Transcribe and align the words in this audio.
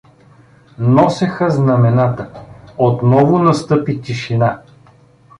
Носеха 0.79 1.49
знамената, 1.49 2.41
Отново 2.77 3.39
настъпи 3.39 4.01
тишина. 4.01 4.61